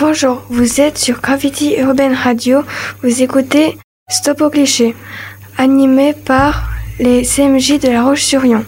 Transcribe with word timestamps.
Bonjour, 0.00 0.42
vous 0.48 0.80
êtes 0.80 0.96
sur 0.96 1.20
Gravity 1.20 1.74
Urban 1.76 2.14
Radio, 2.14 2.62
vous 3.02 3.22
écoutez 3.22 3.76
Stop 4.08 4.40
au 4.40 4.48
cliché, 4.48 4.96
animé 5.58 6.14
par 6.14 6.70
les 6.98 7.22
CMJ 7.22 7.80
de 7.80 7.90
La 7.90 8.04
Roche-sur-Yon. 8.04 8.64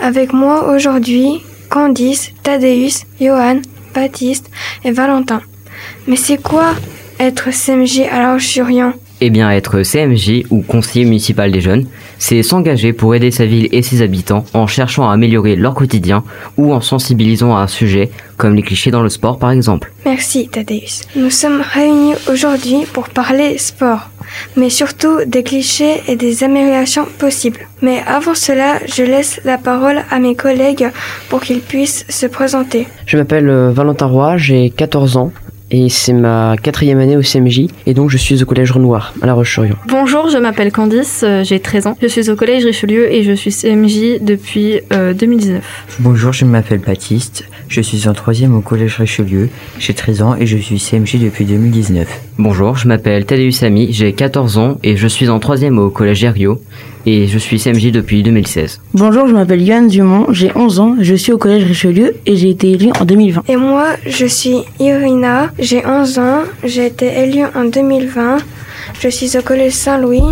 Avec 0.00 0.32
moi 0.32 0.74
aujourd'hui, 0.74 1.42
Candice, 1.68 2.32
Thaddeus, 2.42 3.04
Johan, 3.20 3.60
Baptiste 3.94 4.50
et 4.84 4.90
Valentin. 4.90 5.42
Mais 6.06 6.16
c'est 6.16 6.42
quoi 6.42 6.74
être 7.20 7.50
CMJ 7.50 8.08
à 8.10 8.20
La 8.20 8.32
Roche-sur-Yon? 8.32 8.94
Eh 9.26 9.30
bien, 9.30 9.50
être 9.50 9.80
CMJ 9.80 10.44
ou 10.50 10.60
conseiller 10.60 11.06
municipal 11.06 11.50
des 11.50 11.62
jeunes, 11.62 11.86
c'est 12.18 12.42
s'engager 12.42 12.92
pour 12.92 13.14
aider 13.14 13.30
sa 13.30 13.46
ville 13.46 13.70
et 13.72 13.80
ses 13.80 14.02
habitants 14.02 14.44
en 14.52 14.66
cherchant 14.66 15.08
à 15.08 15.14
améliorer 15.14 15.56
leur 15.56 15.72
quotidien 15.72 16.24
ou 16.58 16.74
en 16.74 16.82
sensibilisant 16.82 17.56
à 17.56 17.60
un 17.60 17.66
sujet, 17.66 18.10
comme 18.36 18.54
les 18.54 18.60
clichés 18.60 18.90
dans 18.90 19.02
le 19.02 19.08
sport 19.08 19.38
par 19.38 19.50
exemple. 19.50 19.90
Merci 20.04 20.48
Thaddeus. 20.48 21.06
Nous 21.16 21.30
sommes 21.30 21.62
réunis 21.62 22.12
aujourd'hui 22.30 22.84
pour 22.92 23.08
parler 23.08 23.56
sport, 23.56 24.10
mais 24.58 24.68
surtout 24.68 25.24
des 25.26 25.42
clichés 25.42 26.02
et 26.06 26.16
des 26.16 26.44
améliorations 26.44 27.06
possibles. 27.18 27.60
Mais 27.80 28.02
avant 28.06 28.34
cela, 28.34 28.78
je 28.94 29.04
laisse 29.04 29.40
la 29.46 29.56
parole 29.56 30.02
à 30.10 30.18
mes 30.18 30.34
collègues 30.34 30.90
pour 31.30 31.40
qu'ils 31.40 31.60
puissent 31.60 32.04
se 32.10 32.26
présenter. 32.26 32.86
Je 33.06 33.16
m'appelle 33.16 33.48
euh, 33.48 33.70
Valentin 33.70 34.04
Roy, 34.04 34.36
j'ai 34.36 34.68
14 34.68 35.16
ans 35.16 35.32
et 35.74 35.88
c'est 35.88 36.12
ma 36.12 36.54
quatrième 36.56 37.00
année 37.00 37.16
au 37.16 37.22
CMJ 37.22 37.66
et 37.86 37.94
donc 37.94 38.08
je 38.08 38.16
suis 38.16 38.40
au 38.40 38.46
collège 38.46 38.70
Renoir 38.70 39.12
à 39.20 39.26
La 39.26 39.34
Roche-sur-Yon. 39.34 39.74
Bonjour, 39.88 40.28
je 40.28 40.38
m'appelle 40.38 40.70
Candice, 40.70 41.22
euh, 41.24 41.42
j'ai 41.42 41.58
13 41.58 41.88
ans. 41.88 41.96
Je 42.00 42.06
suis 42.06 42.30
au 42.30 42.36
collège 42.36 42.64
Richelieu 42.64 43.12
et 43.12 43.24
je 43.24 43.32
suis 43.32 43.50
CMJ 43.50 44.20
depuis 44.20 44.80
euh, 44.92 45.14
2019. 45.14 45.96
Bonjour, 45.98 46.32
je 46.32 46.44
m'appelle 46.44 46.78
Baptiste, 46.78 47.44
je 47.66 47.80
suis 47.80 48.06
en 48.06 48.12
troisième 48.12 48.54
au 48.56 48.60
collège 48.60 48.98
Richelieu, 48.98 49.48
j'ai 49.80 49.94
13 49.94 50.22
ans 50.22 50.36
et 50.36 50.46
je 50.46 50.56
suis 50.58 50.78
CMJ 50.78 51.18
depuis 51.18 51.44
2019. 51.44 52.06
Bonjour, 52.38 52.76
je 52.76 52.86
m'appelle 52.86 53.24
Thaddeus 53.24 53.64
Ami, 53.64 53.88
j'ai 53.90 54.12
14 54.12 54.58
ans 54.58 54.78
et 54.84 54.96
je 54.96 55.08
suis 55.08 55.28
en 55.28 55.40
troisième 55.40 55.80
au 55.80 55.90
collège 55.90 56.22
Herriot 56.22 56.60
et 57.06 57.26
je 57.26 57.38
suis 57.38 57.58
CMJ 57.58 57.92
depuis 57.92 58.22
2016. 58.22 58.80
Bonjour, 58.94 59.26
je 59.26 59.34
m'appelle 59.34 59.62
Yoann 59.62 59.88
Dumont, 59.88 60.26
j'ai 60.30 60.50
11 60.54 60.80
ans, 60.80 60.96
je 61.00 61.14
suis 61.14 61.32
au 61.32 61.38
collège 61.38 61.64
Richelieu 61.64 62.16
et 62.26 62.36
j'ai 62.36 62.50
été 62.50 62.70
élu 62.70 62.90
en 62.98 63.04
2020. 63.04 63.42
Et 63.48 63.56
moi, 63.56 63.88
je 64.06 64.26
suis 64.26 64.56
Irina, 64.80 65.50
j'ai 65.58 65.84
11 65.86 66.18
ans, 66.18 66.42
j'ai 66.64 66.86
été 66.86 67.06
élue 67.06 67.44
en 67.54 67.64
2020, 67.64 68.38
je 69.00 69.08
suis 69.08 69.36
au 69.36 69.42
collège 69.42 69.72
Saint-Louis 69.72 70.22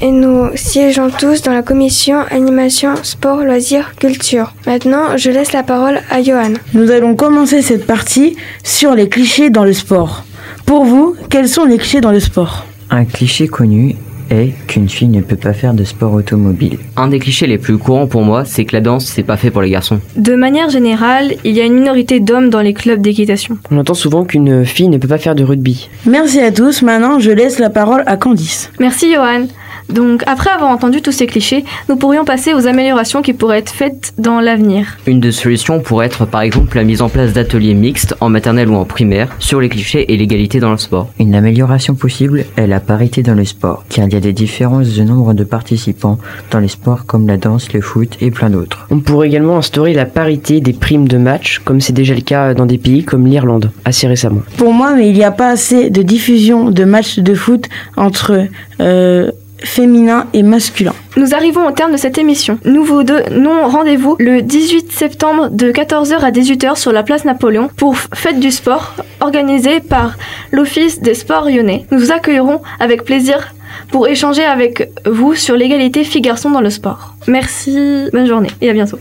et 0.00 0.10
nous 0.10 0.48
siégeons 0.54 1.10
tous 1.10 1.42
dans 1.42 1.52
la 1.52 1.62
commission 1.62 2.20
animation, 2.30 2.94
sport, 3.02 3.44
loisirs, 3.44 3.94
culture. 3.96 4.52
Maintenant, 4.66 5.16
je 5.16 5.30
laisse 5.30 5.52
la 5.52 5.62
parole 5.62 6.00
à 6.10 6.22
Johan. 6.22 6.54
Nous 6.74 6.90
allons 6.90 7.14
commencer 7.14 7.62
cette 7.62 7.86
partie 7.86 8.36
sur 8.62 8.94
les 8.94 9.08
clichés 9.08 9.50
dans 9.50 9.64
le 9.64 9.72
sport. 9.72 10.24
Pour 10.66 10.84
vous, 10.84 11.14
quels 11.30 11.48
sont 11.48 11.64
les 11.64 11.78
clichés 11.78 12.00
dans 12.00 12.12
le 12.12 12.20
sport? 12.20 12.66
Un 12.90 13.04
cliché 13.04 13.48
connu 13.48 13.96
est 14.30 14.52
qu'une 14.66 14.88
fille 14.88 15.08
ne 15.08 15.20
peut 15.20 15.36
pas 15.36 15.52
faire 15.52 15.74
de 15.74 15.84
sport 15.84 16.12
automobile. 16.12 16.78
Un 16.96 17.08
des 17.08 17.18
clichés 17.18 17.46
les 17.46 17.58
plus 17.58 17.78
courants 17.78 18.06
pour 18.06 18.22
moi, 18.22 18.44
c'est 18.44 18.64
que 18.64 18.74
la 18.74 18.80
danse, 18.80 19.06
c'est 19.06 19.22
pas 19.22 19.36
fait 19.36 19.50
pour 19.50 19.62
les 19.62 19.70
garçons. 19.70 20.00
De 20.16 20.34
manière 20.34 20.70
générale, 20.70 21.34
il 21.44 21.52
y 21.52 21.60
a 21.60 21.64
une 21.64 21.74
minorité 21.74 22.20
d'hommes 22.20 22.50
dans 22.50 22.60
les 22.60 22.74
clubs 22.74 23.00
d'équitation. 23.00 23.58
On 23.70 23.78
entend 23.78 23.94
souvent 23.94 24.24
qu'une 24.24 24.64
fille 24.64 24.88
ne 24.88 24.98
peut 24.98 25.08
pas 25.08 25.18
faire 25.18 25.34
de 25.34 25.44
rugby. 25.44 25.88
Merci 26.06 26.40
à 26.40 26.52
tous, 26.52 26.82
maintenant 26.82 27.18
je 27.18 27.30
laisse 27.30 27.58
la 27.58 27.70
parole 27.70 28.02
à 28.06 28.16
Candice. 28.16 28.70
Merci 28.78 29.12
Johan. 29.12 29.46
Donc 29.88 30.22
après 30.26 30.50
avoir 30.50 30.70
entendu 30.70 31.02
tous 31.02 31.12
ces 31.12 31.26
clichés, 31.26 31.64
nous 31.88 31.96
pourrions 31.96 32.24
passer 32.24 32.54
aux 32.54 32.66
améliorations 32.66 33.22
qui 33.22 33.32
pourraient 33.32 33.58
être 33.58 33.72
faites 33.72 34.14
dans 34.18 34.40
l'avenir. 34.40 34.96
Une 35.06 35.20
des 35.20 35.32
solutions 35.32 35.80
pourrait 35.80 36.06
être 36.06 36.26
par 36.26 36.42
exemple 36.42 36.76
la 36.76 36.84
mise 36.84 37.02
en 37.02 37.08
place 37.08 37.32
d'ateliers 37.32 37.74
mixtes 37.74 38.14
en 38.20 38.28
maternelle 38.28 38.68
ou 38.68 38.76
en 38.76 38.84
primaire 38.84 39.34
sur 39.38 39.60
les 39.60 39.68
clichés 39.68 40.12
et 40.12 40.16
l'égalité 40.16 40.60
dans 40.60 40.70
le 40.70 40.78
sport. 40.78 41.10
Une 41.18 41.34
amélioration 41.34 41.94
possible 41.94 42.44
est 42.56 42.66
la 42.66 42.80
parité 42.80 43.22
dans 43.22 43.34
le 43.34 43.44
sport, 43.44 43.84
car 43.88 44.06
il 44.06 44.14
y 44.14 44.16
a 44.16 44.20
des 44.20 44.32
différences 44.32 44.94
de 44.94 45.02
nombre 45.02 45.34
de 45.34 45.44
participants 45.44 46.18
dans 46.50 46.60
les 46.60 46.68
sports 46.68 47.06
comme 47.06 47.26
la 47.26 47.36
danse, 47.36 47.72
le 47.72 47.80
foot 47.80 48.16
et 48.20 48.30
plein 48.30 48.50
d'autres. 48.50 48.86
On 48.90 49.00
pourrait 49.00 49.28
également 49.28 49.58
instaurer 49.58 49.92
la 49.92 50.06
parité 50.06 50.60
des 50.60 50.72
primes 50.72 51.08
de 51.08 51.18
match, 51.18 51.60
comme 51.64 51.80
c'est 51.80 51.92
déjà 51.92 52.14
le 52.14 52.20
cas 52.20 52.54
dans 52.54 52.66
des 52.66 52.78
pays 52.78 53.04
comme 53.04 53.26
l'Irlande, 53.26 53.70
assez 53.84 54.06
récemment. 54.06 54.42
Pour 54.56 54.72
moi, 54.72 54.94
mais 54.94 55.08
il 55.08 55.14
n'y 55.14 55.24
a 55.24 55.30
pas 55.30 55.50
assez 55.50 55.90
de 55.90 56.02
diffusion 56.02 56.70
de 56.70 56.84
matchs 56.84 57.18
de 57.18 57.34
foot 57.34 57.68
entre 57.96 58.46
euh, 58.80 59.30
féminin 59.64 60.26
et 60.32 60.42
masculin. 60.42 60.92
Nous 61.16 61.34
arrivons 61.34 61.66
au 61.66 61.70
terme 61.70 61.92
de 61.92 61.96
cette 61.96 62.18
émission. 62.18 62.58
Nous 62.64 62.84
vous 62.84 63.02
donnons 63.02 63.68
rendez-vous 63.68 64.16
le 64.18 64.42
18 64.42 64.92
septembre 64.92 65.48
de 65.50 65.70
14h 65.70 66.18
à 66.18 66.30
18h 66.30 66.76
sur 66.76 66.92
la 66.92 67.02
place 67.02 67.24
Napoléon 67.24 67.68
pour 67.76 67.96
Fête 67.96 68.40
du 68.40 68.50
sport 68.50 68.94
organisée 69.20 69.80
par 69.80 70.16
l'Office 70.52 71.00
des 71.00 71.14
sports 71.14 71.48
lyonnais. 71.48 71.86
Nous 71.90 71.98
vous 71.98 72.12
accueillerons 72.12 72.60
avec 72.80 73.04
plaisir 73.04 73.54
pour 73.90 74.08
échanger 74.08 74.44
avec 74.44 74.90
vous 75.06 75.34
sur 75.34 75.56
l'égalité 75.56 76.04
filles-garçons 76.04 76.50
dans 76.50 76.60
le 76.60 76.70
sport. 76.70 77.14
Merci, 77.26 78.08
bonne 78.12 78.26
journée 78.26 78.50
et 78.60 78.70
à 78.70 78.72
bientôt. 78.72 78.98